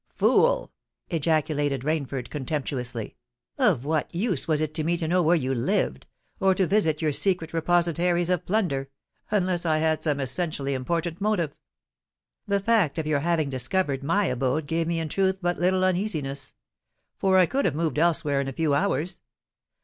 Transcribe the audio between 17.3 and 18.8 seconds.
I could have moved elsewhere in a few